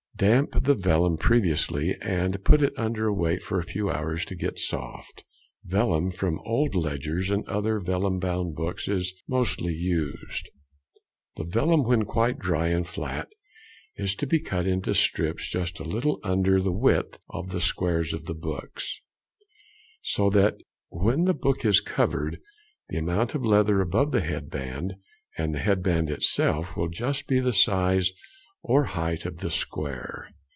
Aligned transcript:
Damp 0.17 0.51
the 0.65 0.75
vellum 0.75 1.17
previously 1.17 1.95
and 1.99 2.43
put 2.45 2.61
it 2.61 2.73
under 2.77 3.07
a 3.07 3.13
weight 3.13 3.41
for 3.41 3.57
a 3.57 3.63
few 3.63 3.89
hours 3.89 4.23
to 4.25 4.35
get 4.35 4.59
soft. 4.59 5.23
Vellum 5.65 6.11
from 6.11 6.39
old 6.45 6.75
ledgers 6.75 7.31
and 7.31 7.43
other 7.47 7.79
vellum 7.79 8.19
bound 8.19 8.53
books 8.53 8.87
is 8.87 9.15
mostly 9.27 9.73
used. 9.73 10.47
The 11.37 11.43
vellum 11.43 11.83
when 11.85 12.05
quite 12.05 12.37
dry 12.37 12.67
and 12.67 12.87
flat 12.87 13.29
is 13.95 14.13
to 14.17 14.27
be 14.27 14.39
cut 14.39 14.67
into 14.67 14.93
strips 14.93 15.49
just 15.49 15.79
a 15.79 15.83
little 15.83 16.19
under 16.23 16.61
the 16.61 16.71
width 16.71 17.17
of 17.31 17.49
the 17.49 17.59
squares 17.61 18.13
of 18.13 18.25
the 18.25 18.35
books, 18.35 19.01
so 20.03 20.29
that 20.29 20.53
when 20.89 21.23
the 21.23 21.33
book 21.33 21.65
is 21.65 21.81
covered, 21.81 22.37
the 22.89 22.97
amount 22.99 23.33
of 23.33 23.43
leather 23.43 23.81
above 23.81 24.11
the 24.11 24.21
head 24.21 24.51
band 24.51 24.97
and 25.39 25.55
the 25.55 25.59
head 25.59 25.81
band 25.81 26.11
itself 26.11 26.77
will 26.77 26.89
be 26.89 26.95
just 26.97 27.27
the 27.27 27.51
size 27.51 28.11
or 28.63 28.83
height 28.83 29.25
of 29.25 29.37
the 29.39 29.49
square. 29.49 30.29